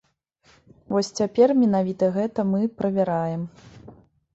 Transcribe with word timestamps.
Вось 0.93 1.11
цяпер 1.21 1.47
менавіта 1.61 2.13
гэта 2.19 2.49
мы 2.57 2.67
правяраем. 2.83 3.41